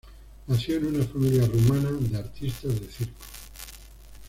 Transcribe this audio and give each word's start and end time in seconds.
Nació 0.47 0.77
en 0.77 0.95
una 0.95 1.05
familia 1.05 1.45
rumana 1.45 1.91
de 1.91 2.17
artistas 2.17 2.73
de 2.79 2.87
circo. 2.87 3.23